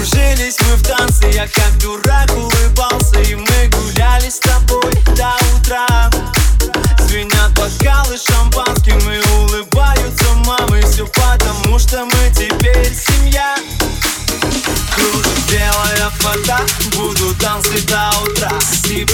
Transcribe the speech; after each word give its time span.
Кружились 0.00 0.56
мы 0.60 0.76
в 0.76 0.82
танце, 0.82 1.26
я 1.34 1.46
как 1.46 1.76
дурак 1.76 2.30
улыбался 2.34 3.20
И 3.20 3.34
мы 3.34 3.68
гуляли 3.68 4.30
с 4.30 4.38
тобой 4.38 4.94
до 5.14 5.36
утра. 5.54 6.10
Звенят 7.00 7.50
бокалы 7.50 8.16
шампанским 8.16 8.96
и 8.96 9.20
улыбаются 9.42 10.24
мамы 10.46 10.80
Все 10.90 11.06
потому, 11.06 11.78
что 11.78 12.06
мы 12.06 12.30
теперь 12.34 12.94
семья 12.94 13.56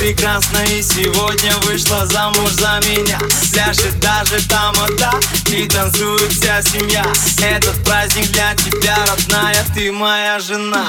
прекрасна 0.07 0.59
и 0.73 0.83
сегодня 0.83 1.53
вышла 1.65 2.07
замуж 2.07 2.51
за 2.53 2.81
меня. 2.89 3.19
Пляшет 3.53 3.99
даже 4.01 4.41
тамада 4.49 5.11
и 5.49 5.67
танцует 5.69 6.33
вся 6.33 6.63
семья. 6.63 7.05
Этот 7.43 7.83
праздник 7.85 8.27
для 8.31 8.55
тебя, 8.55 8.97
родная, 9.07 9.65
ты 9.75 9.91
моя 9.93 10.39
жена. 10.39 10.87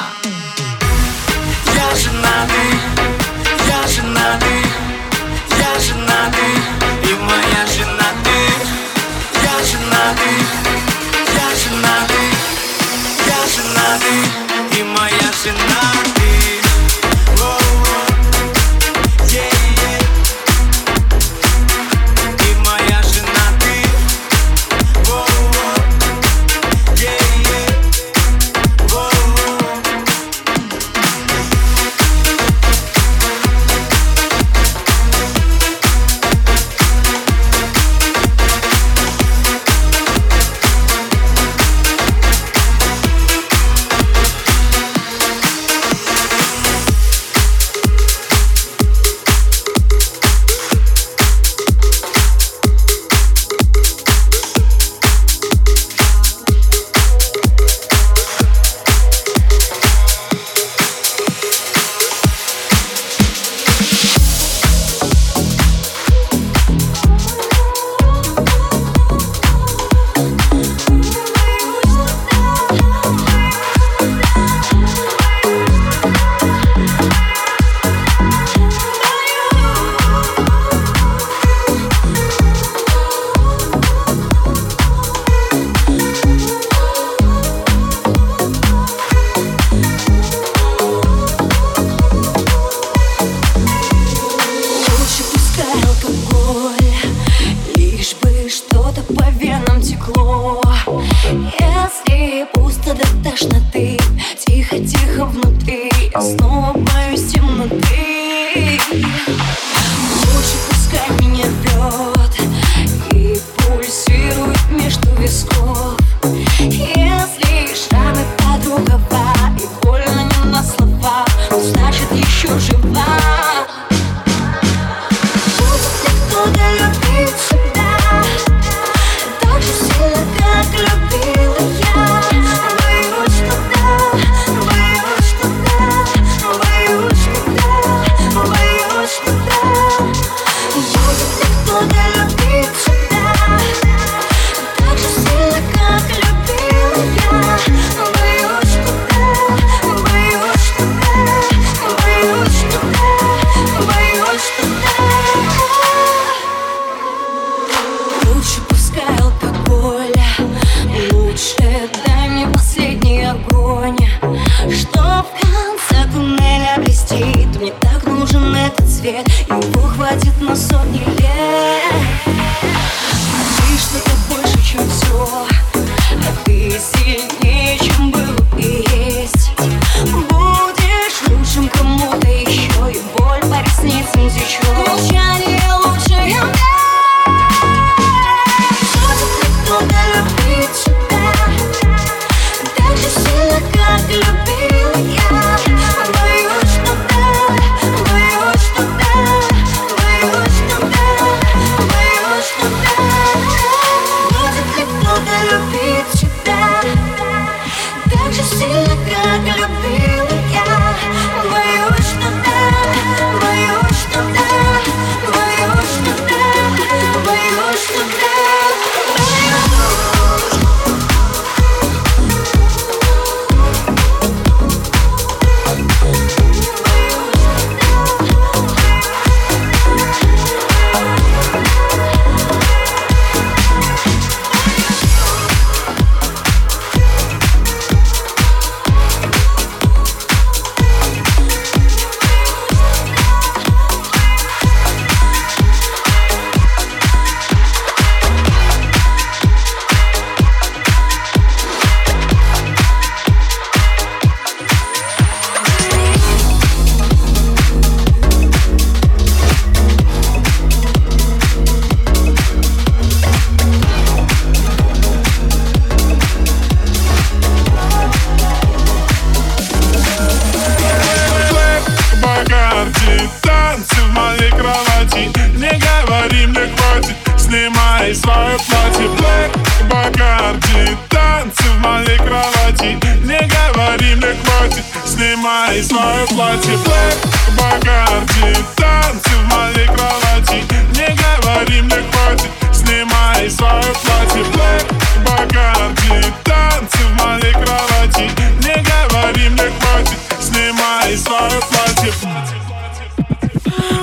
Я 1.74 1.96
жена 1.96 2.48
ты, 2.48 3.12
я 3.68 3.88
жена 3.88 4.40
ты, 4.40 4.56
я 5.58 5.80
жена 5.80 6.32
ты 6.32 7.10
И 7.10 7.14
моя 7.16 7.66
жена 7.76 8.10
ты, 8.24 8.38
я 9.44 9.66
жена 9.66 10.16
ты, 10.18 10.30
я 11.34 11.50
жена 11.56 12.08
ты, 12.08 12.37
жена 13.78 14.00
ты 14.00 14.80
И 14.80 14.84
моя 14.84 15.32
жена 15.44 15.94
ты 16.16 16.67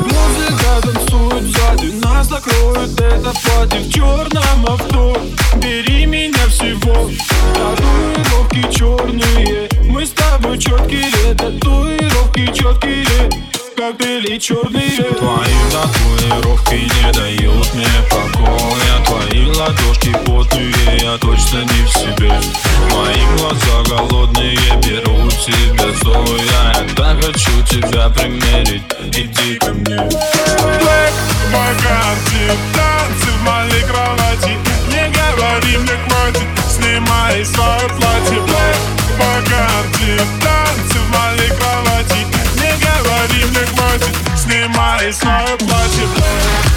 Музыка 0.03 0.81
танцует 0.83 1.43
сзади, 1.43 1.87
нас 2.01 2.29
закроет 2.29 3.01
этот 3.01 3.37
платье 3.43 3.81
В 3.81 3.93
черном 3.93 4.67
авто, 4.69 5.17
бери 5.57 6.07
меня 6.07 6.47
всего 6.47 7.11
Татуировки 7.55 8.73
черные, 8.73 9.69
мы 9.91 10.07
с 10.07 10.11
тобой 10.11 10.59
четкие 10.59 11.35
Татуировки 11.35 12.47
четкие 12.53 13.14
снег 13.95 14.09
или 14.09 14.39
черный 14.39 14.89
лед 14.89 15.19
Твои 15.19 15.55
татуировки 15.71 16.75
не 16.75 17.13
дают 17.13 17.75
мне 17.75 17.87
покоя. 18.11 19.05
Твои 19.07 19.47
ладошки 19.47 20.13
потные, 20.25 20.99
я 21.01 21.19
точно 21.19 21.59
не 21.59 21.85
в 21.85 21.91
себе. 21.91 22.33
Мои 22.93 23.37
глаза 23.37 23.83
голодные, 23.89 24.59
беру 24.83 25.31
тебя 25.31 25.95
стоя 26.01 26.73
Я 26.73 26.95
так 26.95 27.23
хочу 27.23 27.63
тебя 27.69 28.09
примерить, 28.11 28.83
иди 29.13 29.57
ко 29.57 29.73
мне. 29.73 29.97
Black 29.97 31.13
Bacardi, 31.53 32.57
танцы 32.75 33.31
в 33.31 33.43
моей 33.43 33.83
кровати. 33.83 34.57
Не 34.89 35.11
говори 35.11 35.79
мне 35.79 35.97
хватит, 36.07 36.49
снимай 36.69 37.45
свое 37.45 37.89
платье. 37.99 38.39
Black 38.39 38.77
Bacardi, 39.19 40.19
танцы 40.43 40.64
My 44.75 44.99
it's 45.03 45.23
not 45.23 45.49
a 45.49 45.57
party. 45.65 46.74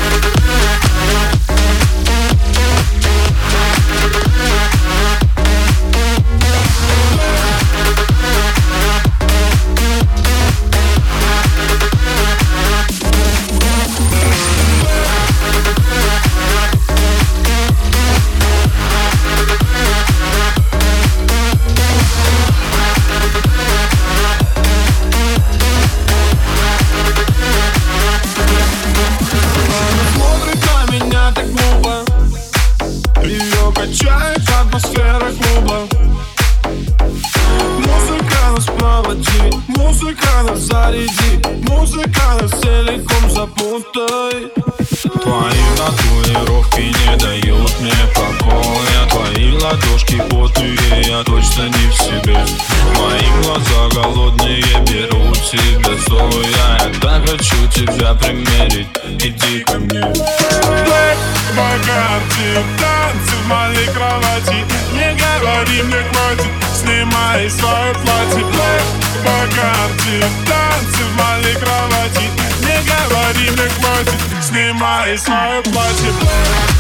тебя 58.08 58.14
примерить. 58.14 58.88
Иди 59.20 59.64
ко 59.64 59.74
мне. 59.80 60.00
Black 60.00 61.18
Bacardi 61.56 62.64
Танцы 62.80 63.36
в 63.36 63.48
моей 63.48 63.88
кровати. 63.88 64.66
Не 64.94 65.16
говори 65.16 65.82
мне 65.84 66.04
хватит 66.12 66.52
Снимай 66.76 67.50
свое 67.50 67.94
платье. 67.94 68.44
Black 68.44 68.84
Bacardi 69.26 70.26
Танцы 70.46 71.04
в 71.04 71.16
моей 71.18 71.56
кровати. 71.56 72.30
Не 72.62 72.78
говори 72.84 73.50
мне 73.52 73.70
хватит 73.70 74.44
Снимай 74.44 75.18
свое 75.18 75.62
платье. 75.64 76.77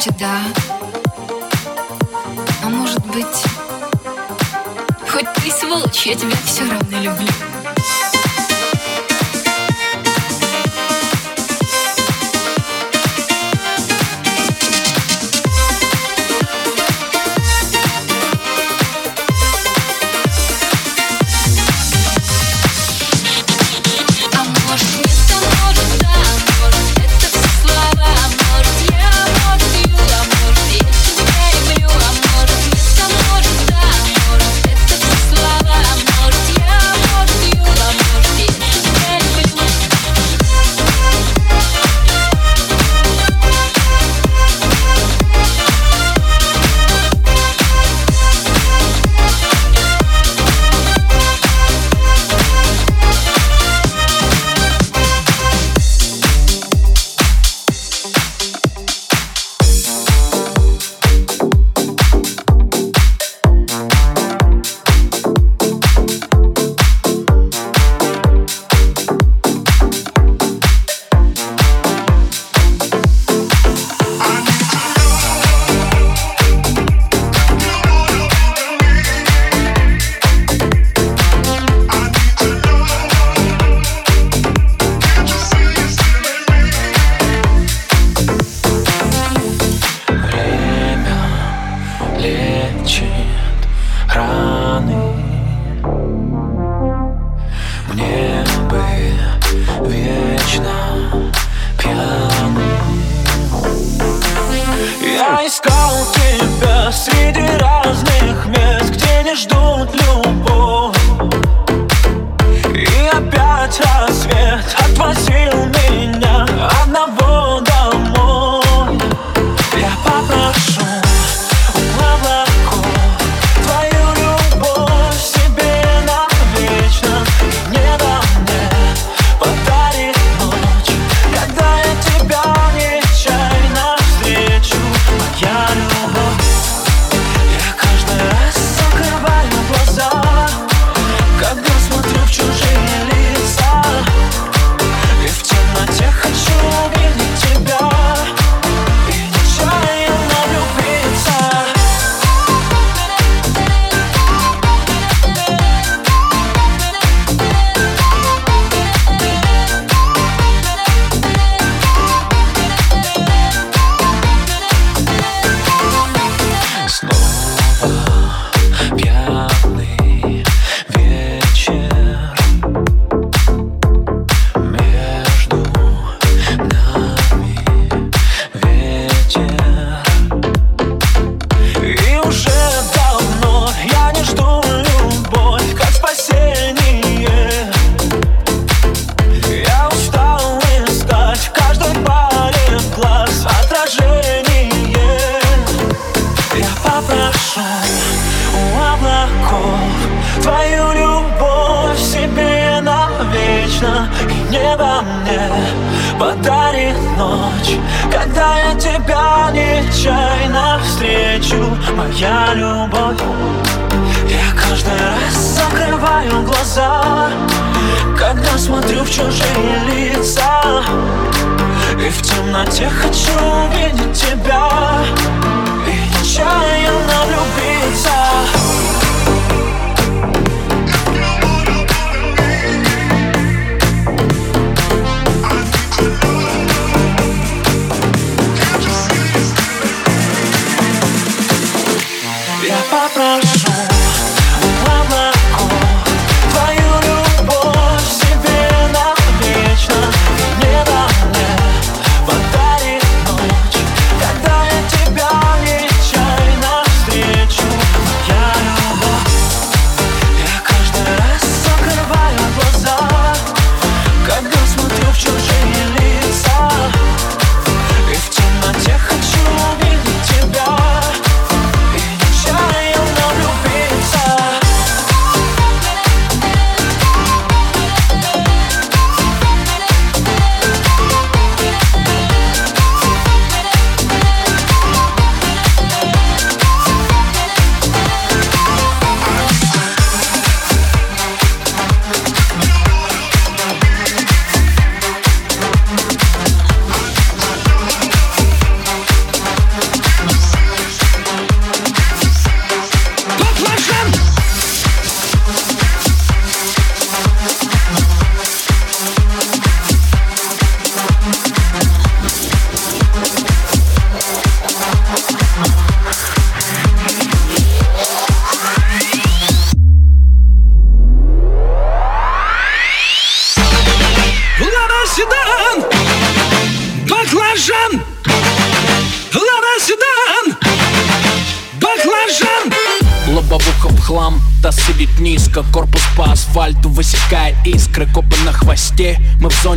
значит 0.00 0.16
да. 0.18 0.40
А 2.64 2.68
может 2.68 3.04
быть 3.06 3.44
Хоть 5.10 5.26
ты 5.34 5.50
сволочь, 5.50 6.06
я 6.06 6.14
тебя 6.14 6.36
все 6.46 6.62
равно 6.62 7.02
люблю. 7.02 7.49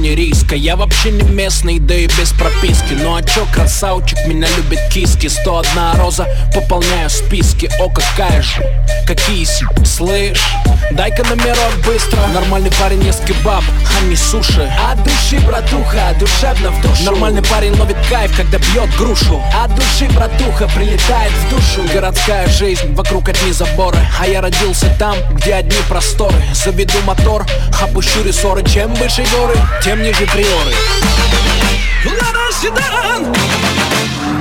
Я 0.04 0.76
вообще 0.76 1.12
не 1.12 1.24
местный, 1.24 1.80
да 1.80 1.96
и 1.96 2.08
без 2.08 2.32
прописки. 2.32 2.94
Ну 2.94 3.16
а 3.16 3.22
чё, 3.22 3.46
красавчик, 3.54 4.18
меня 4.26 4.48
любит 4.58 4.80
киски. 4.92 5.28
101 5.28 6.00
роза, 6.00 6.28
пополняю 6.54 7.10
списки. 7.10 7.70
О, 7.80 7.90
какая 7.90 8.42
же, 8.42 8.62
какие 9.08 9.44
си, 9.44 9.66
слышь. 9.86 10.42
Дай-ка 10.92 11.24
номерок 11.24 11.74
быстро. 11.86 12.20
Нормальный 12.34 12.72
парень 12.80 13.04
ест 13.04 13.26
кебаб, 13.26 13.64
а 13.98 14.06
не 14.06 14.16
суши. 14.16 14.72
От 14.90 15.04
души, 15.04 15.40
братуха, 15.46 16.14
душевно 16.20 16.72
в 16.72 16.82
душу. 16.82 17.04
Нормальный 17.04 17.42
парень 17.44 17.74
ловит 17.80 17.98
кайф, 18.10 18.36
когда 18.36 18.58
бьет 18.60 18.90
грушу. 18.98 19.42
От 19.54 19.74
души, 19.76 20.08
братуха, 20.14 20.68
прилетает 20.76 21.32
в 21.32 21.50
душу. 21.50 21.82
Городская 21.94 22.48
жизнь, 22.48 22.94
вокруг 22.94 23.30
одни 23.30 23.52
заборы. 23.52 23.98
А 24.20 24.28
я 24.28 24.42
родился 24.42 24.94
там, 25.00 25.16
где 25.32 25.54
одни 25.56 25.78
просторы. 25.88 26.36
Заведу 26.54 27.00
мотор, 27.06 27.46
опущу 27.82 28.24
рессоры. 28.24 28.64
Чем 28.64 28.94
выше 28.96 29.26
горы, 29.36 29.58
тем 29.84 29.93
ниже 30.02 30.26
приоры? 30.28 30.74
Лада 32.06 32.52
седан, 32.52 33.34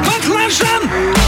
баклажан 0.06 1.21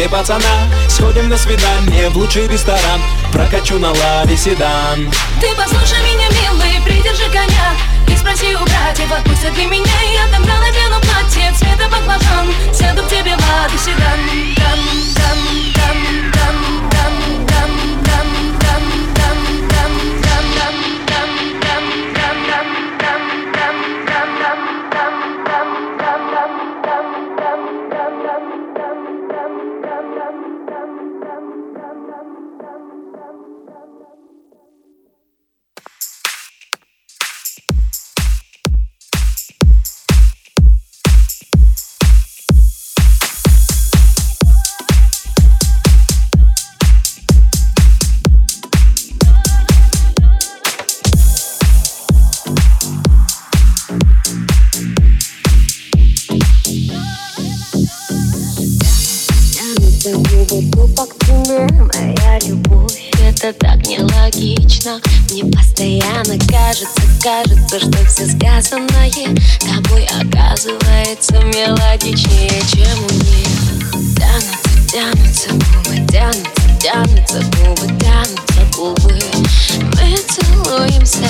Сгубили 0.00 0.08
пацана 0.08 0.68
Сходим 0.88 1.28
на 1.28 1.36
свидание 1.36 2.08
в 2.08 2.16
лучший 2.16 2.46
ресторан. 2.48 3.00
Прокачу 3.32 3.78
на 3.78 3.92
лаве 3.92 4.36
седан. 4.36 5.10
Ты 5.40 5.54
послушай 5.56 5.98
меня, 6.02 6.28
милый, 6.28 6.80
придержи 6.84 7.29
все 68.70 68.76
сказанное 68.76 69.10
Тобой 69.60 70.04
оказывается 70.04 71.34
мелодичнее, 71.34 72.62
чем 72.70 73.04
у 73.04 73.10
них. 73.24 73.48
Тянутся, 74.16 74.58
тянутся 74.88 75.50
губы, 75.50 76.06
тянутся, 76.06 76.78
тянутся 76.80 77.40
губы, 77.58 77.98
тянутся 77.98 78.62
губы. 78.76 79.18
Мы 79.96 80.16
целуемся. 80.16 81.28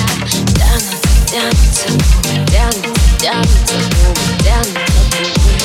Тянутся, 0.55 1.07
тянутся 1.31 1.89
губы, 1.89 2.51
тянутся, 2.51 2.93
тянутся 3.19 3.73
губы, 3.73 4.43
тянутся 4.43 4.93
губы 5.11 5.60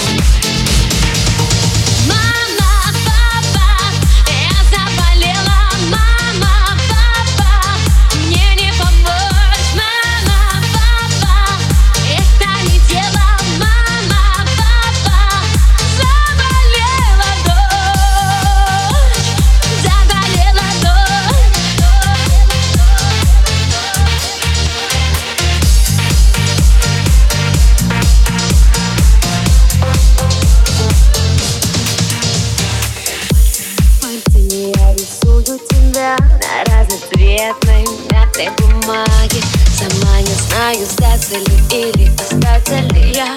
остаться 41.27 41.39
ли 41.39 41.57
или 41.73 42.09
остаться 42.19 42.79
ли 42.95 43.13
я? 43.13 43.37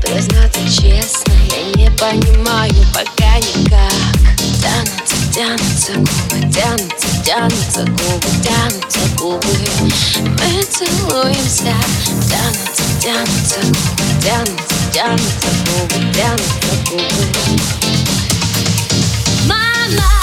Признаться 0.00 0.60
честно, 0.68 1.32
я 1.50 1.62
не 1.76 1.90
понимаю 1.90 2.74
пока 2.92 3.36
никак. 3.38 3.92
Тянутся, 4.60 5.16
тянутся 5.32 5.92
губы, 5.94 6.52
тянутся, 6.52 7.06
тянутся 7.24 7.84
губы, 7.84 8.28
тянутся 8.42 9.00
губы. 9.16 9.54
Мы 10.22 10.62
целуемся, 10.64 11.74
тянутся, 12.28 12.82
тянутся 13.00 13.60
губы, 13.62 14.04
тянутся, 14.22 14.74
тянутся 14.92 15.48
губы, 15.66 16.12
тянутся 16.12 16.72
губы. 16.90 17.04
Мама! 19.46 20.21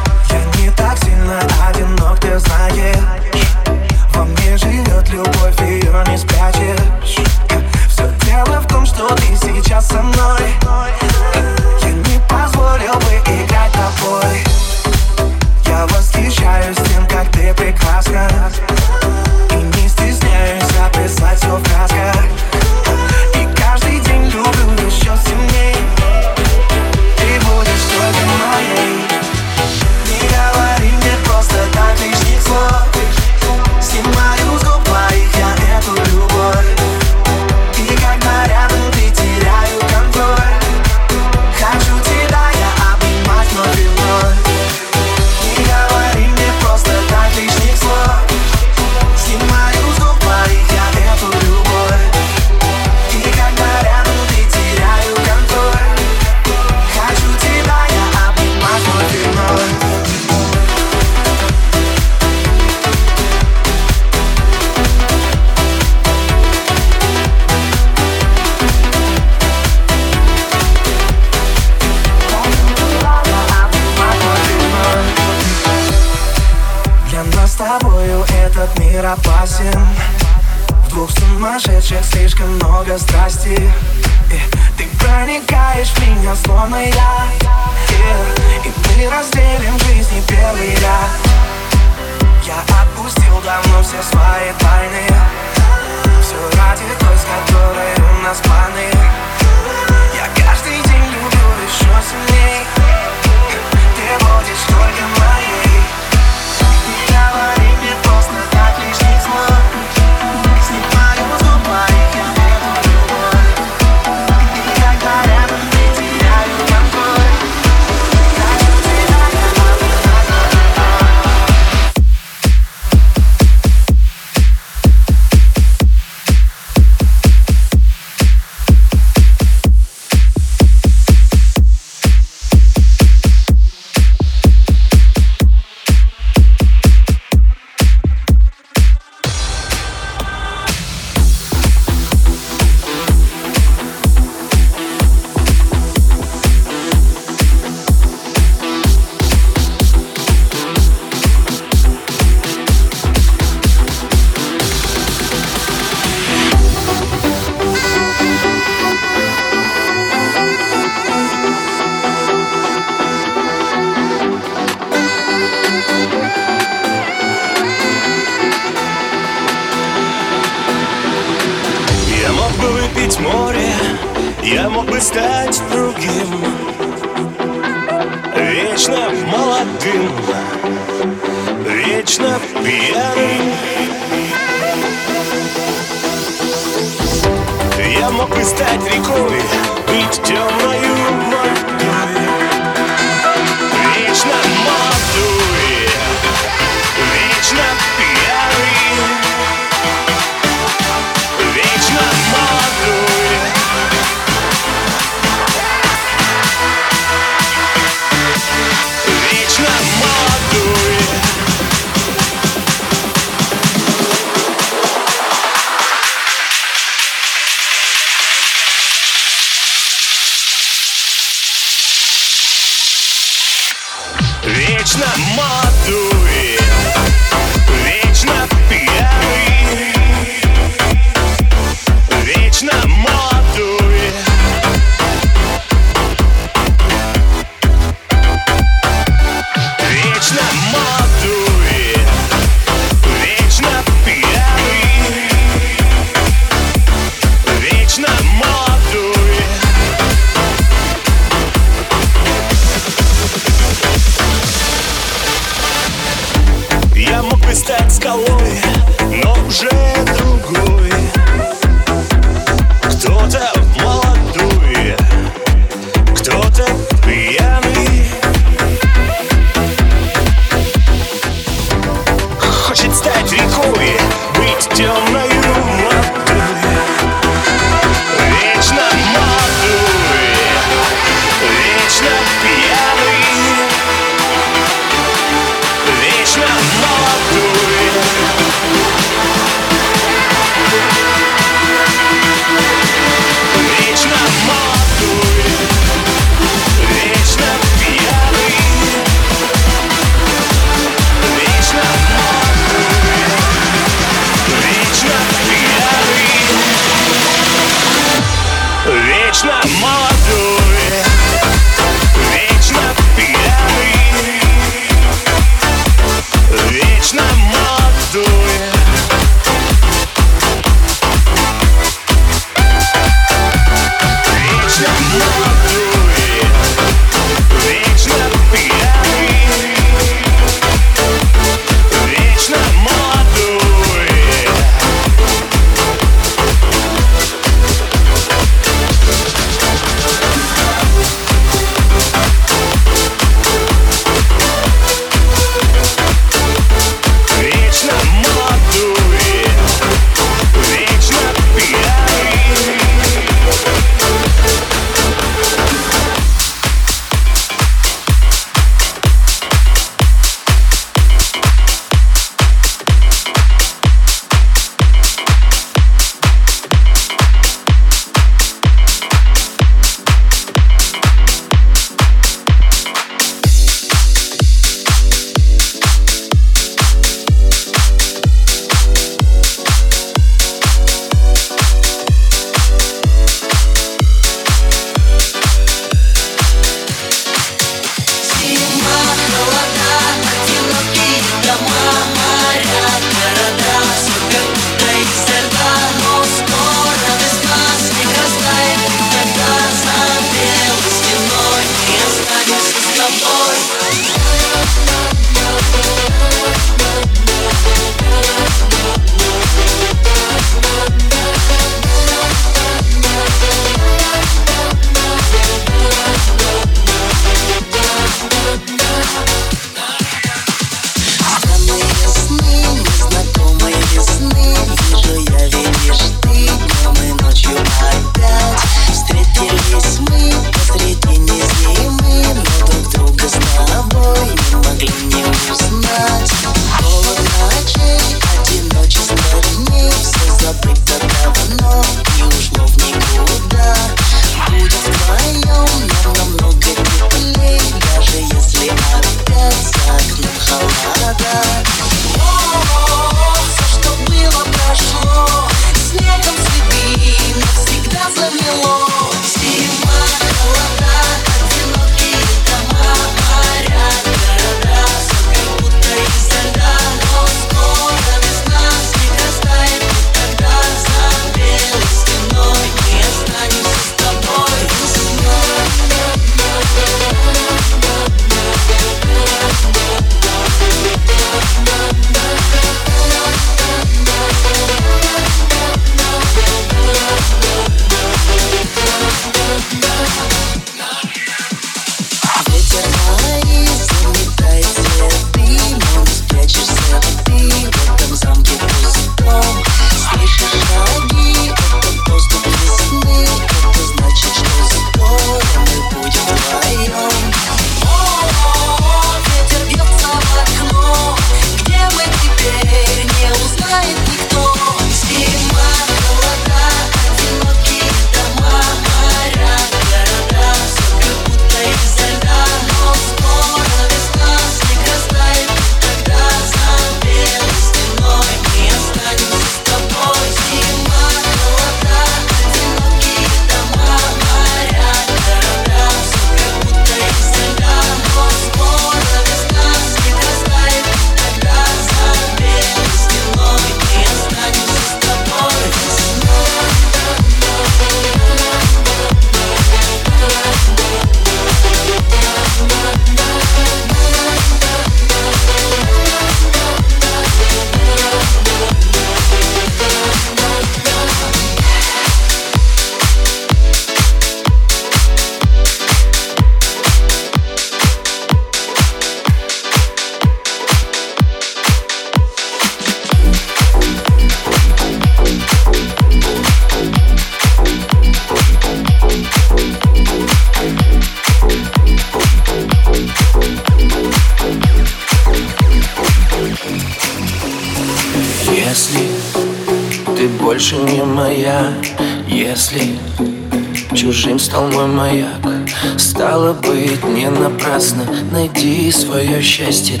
Напрасно 597.60 598.04
Найди 598.32 598.90
свое 598.90 599.42
счастье 599.42 600.00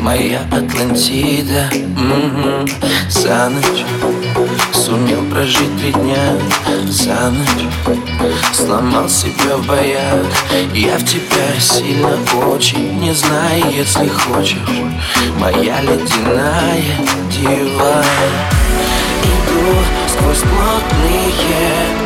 Моя 0.00 0.40
Атлантида. 0.50 1.70
М-м-м. 1.96 2.68
За 3.08 3.48
ночь 3.48 3.84
Сумел 4.72 5.22
прожить 5.30 5.78
три 5.80 5.92
дня. 5.92 6.36
За 6.86 7.30
ночь 7.30 7.98
Сломал 8.52 9.08
себя 9.08 9.56
в 9.56 9.66
боях. 9.66 10.26
Я 10.74 10.98
в 10.98 11.04
тебя 11.04 11.60
сильно 11.60 12.18
очень 12.48 13.00
Не 13.00 13.14
знаю, 13.14 13.64
если 13.70 14.08
хочешь. 14.08 14.58
Моя 15.38 15.80
ледяная 15.82 16.82
дива. 17.30 18.04
Иду 19.22 19.76
сквозь 20.08 20.40
плотные 20.40 21.32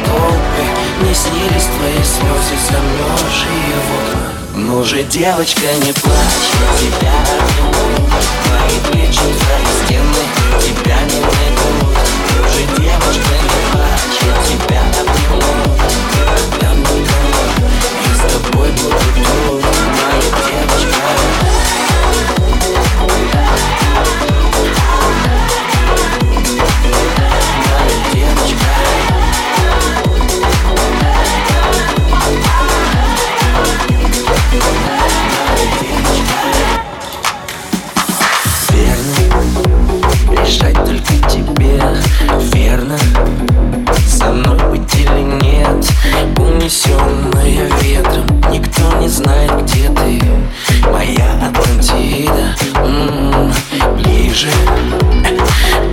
толпы. 0.05 1.07
Не 1.07 1.15
снились 1.15 1.69
твои 1.77 2.03
слезы, 2.05 2.57
замерзшие 2.69 3.75
в 3.87 4.15
окна 4.15 4.36
ну 4.57 4.83
же, 4.85 5.03
девочка, 5.03 5.61
не 5.85 5.93
плачь, 5.93 6.51
тебя 6.81 7.12
обниму 7.37 8.09
Твои 8.47 8.78
плечи, 8.91 9.20
твои 9.20 9.66
стены, 9.85 10.24
тебя 10.62 10.99
не 11.03 11.20
найдут. 11.20 11.93
Ну 12.33 12.43
же, 12.49 12.62
девочка, 12.78 13.35
не 13.43 13.61
плачь, 13.70 14.19
тебя 14.49 14.81
обниму 14.99 15.51
Когда 16.59 16.73
мы 16.73 16.97
я 18.07 18.15
с 18.15 18.33
тобой 18.33 18.70
буду 18.70 18.97
тут 19.15 19.62
Моя 19.62 20.31
девочка 20.47 20.76
Ближе. 54.47 55.36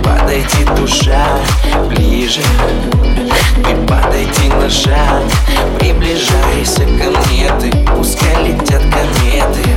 Подойди, 0.02 0.64
душа 0.76 1.26
Ближе. 1.88 2.40
Ты 3.56 3.74
подойди 3.86 4.48
на 4.48 4.70
шаг 4.70 5.22
Приближайся 5.78 6.84
ко 6.84 7.10
мне. 7.10 7.50
Ты 7.60 7.72
Пускай 7.96 8.44
летят 8.44 8.82
кометы 8.82 9.70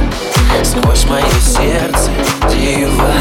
Сквозь 0.63 1.05
мое 1.05 1.23
сердце 1.41 2.11
дива 2.49 3.13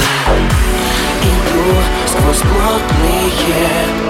Иду 1.23 1.75
сквозь 2.07 2.39
плотные 2.39 3.31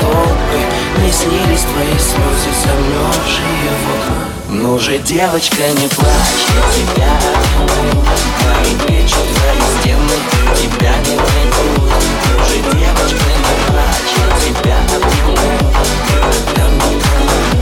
толпы. 0.01 1.02
Не 1.02 1.12
снились 1.12 1.64
твои 1.64 1.98
слезы, 1.98 2.51
замерзшие 2.64 3.70
в 3.70 4.10
окна 4.10 4.36
Ну 4.59 4.78
же, 4.78 4.97
девочка, 4.99 5.69
не 5.69 5.87
плачь, 5.87 6.47
я 6.49 6.62
тебя 6.73 7.12
обниму 7.61 8.03
Твои 8.41 8.74
плечи, 8.87 9.15
твои 9.15 9.61
стены, 9.78 10.16
тебя 10.57 10.95
не 11.05 11.16
найдут. 11.16 11.93
Ну 12.33 12.45
же, 12.47 12.59
девочка, 12.73 13.28
не 13.37 13.55
плачь, 13.66 14.15
я 14.16 14.27
тебя 14.41 14.78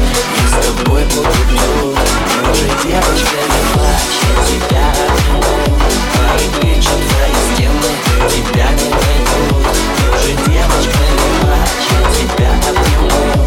я 0.04 0.48
с 0.48 0.66
тобой 0.66 1.02
буду 1.06 1.96
Ну 2.44 2.54
же, 2.54 2.68
девочка, 2.84 3.38
не 3.50 3.62
плачь, 3.74 4.18
тебя 4.46 4.86
обниму 5.04 5.76
Твои 6.14 6.46
плечи, 6.60 6.94
твои 7.10 7.34
стены, 7.54 7.90
тебя 8.30 8.68
не 8.70 8.88
найдут. 8.88 9.66
Ну 9.98 10.18
же, 10.22 10.32
девочка, 10.46 11.02
не 11.10 11.28
плачь, 11.42 11.88
тебя 12.16 12.50
обниму 12.70 13.43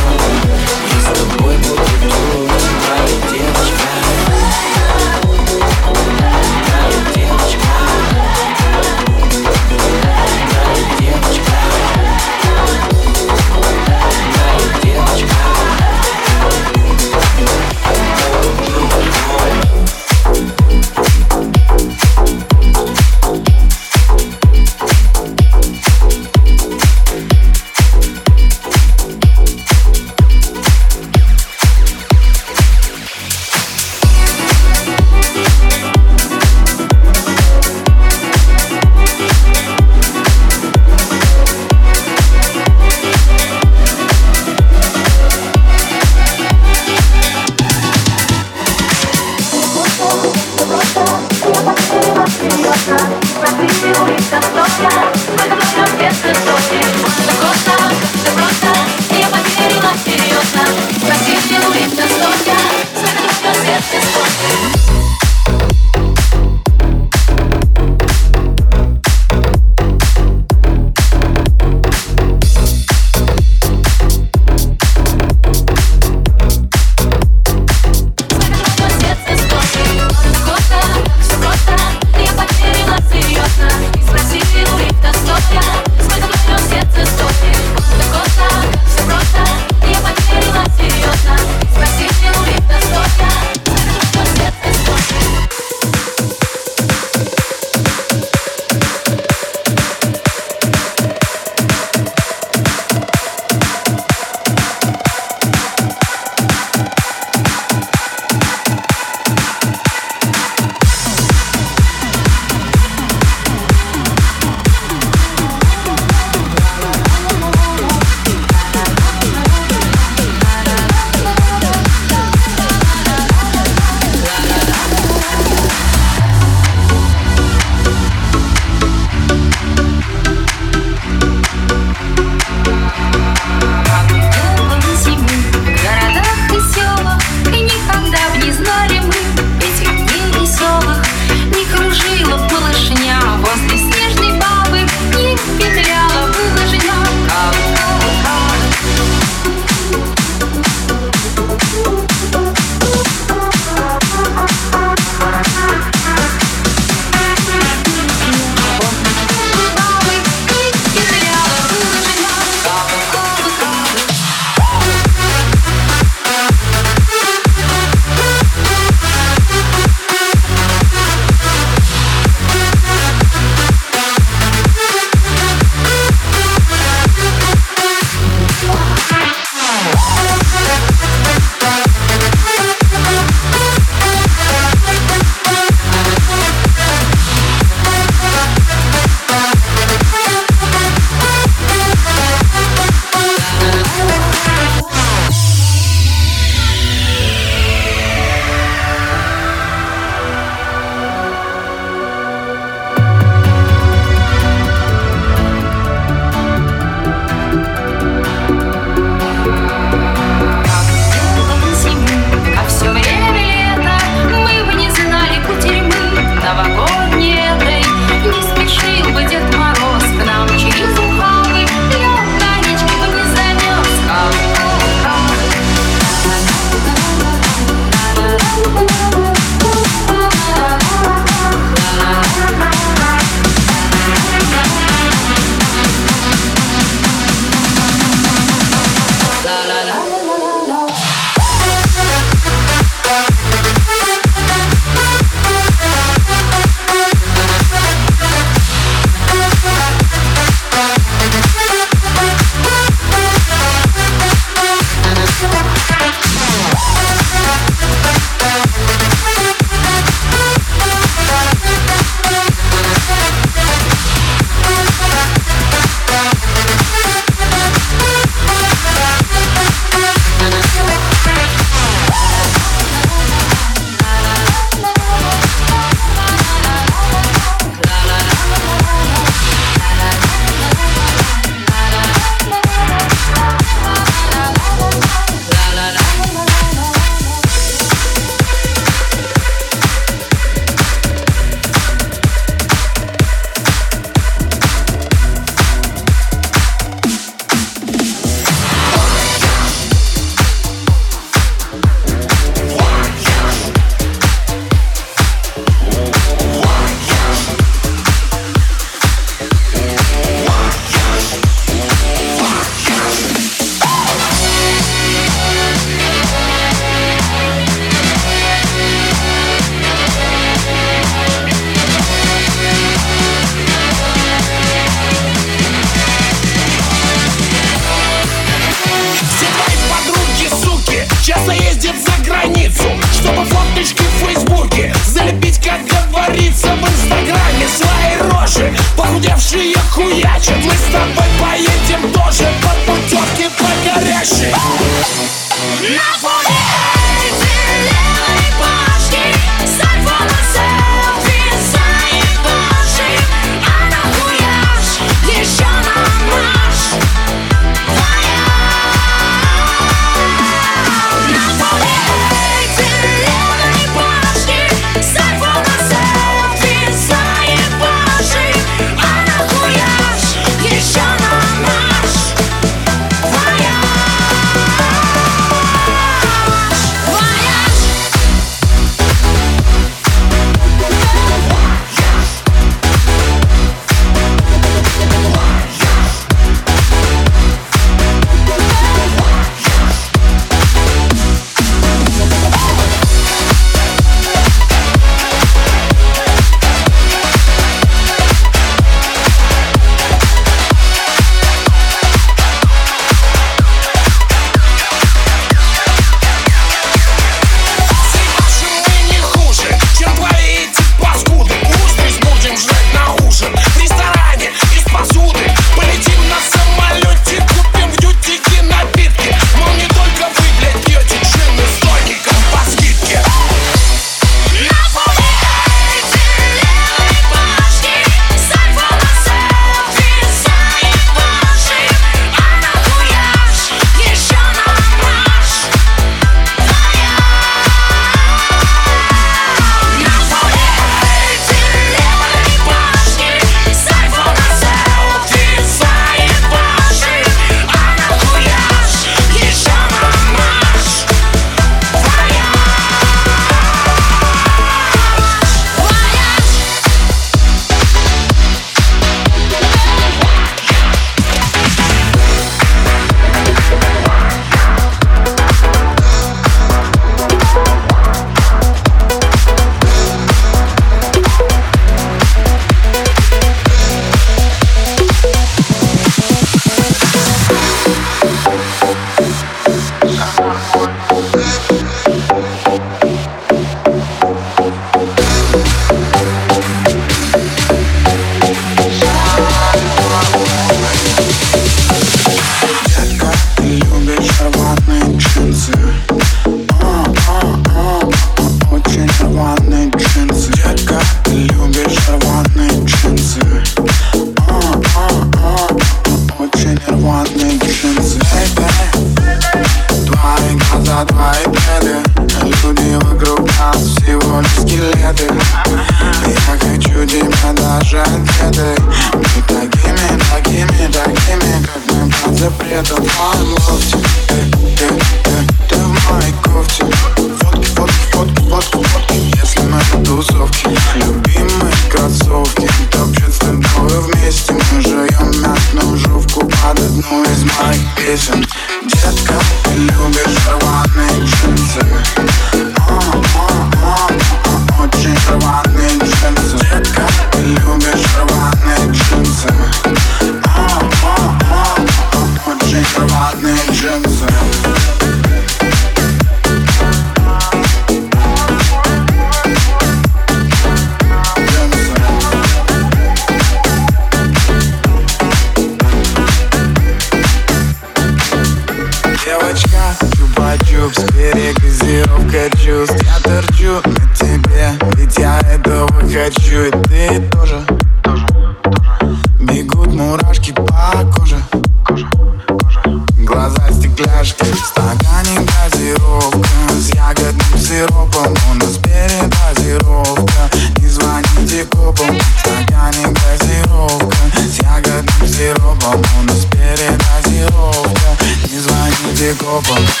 over. 599.51 600.00